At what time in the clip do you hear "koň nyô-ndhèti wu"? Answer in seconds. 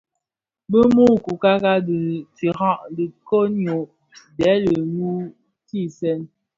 3.27-5.07